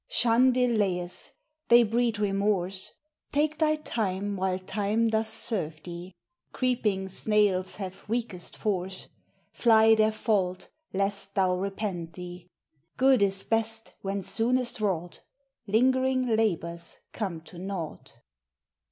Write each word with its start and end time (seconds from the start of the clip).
Shux 0.09 0.51
delaves, 0.53 1.33
thev 1.69 1.91
breed 1.91 2.17
remorse, 2.17 2.91
Take 3.31 3.59
thy 3.59 3.75
time 3.75 4.35
while 4.35 4.57
time 4.57 5.09
doth 5.09 5.27
serve 5.27 5.79
thee, 5.83 6.15
Creeping 6.53 7.07
snayles 7.07 7.75
have 7.75 8.09
weakest 8.09 8.57
force, 8.57 9.09
Flie 9.51 9.93
their 9.93 10.11
fault, 10.11 10.69
lest 10.91 11.35
thou 11.35 11.55
repent 11.55 12.13
thee. 12.13 12.49
Good 12.97 13.21
is 13.21 13.43
best 13.43 13.93
when 14.01 14.23
soonest 14.23 14.81
wrought. 14.81 15.21
Lingering 15.67 16.35
labours 16.35 16.97
come 17.13 17.39
to 17.41 17.59
nought. 17.59 18.13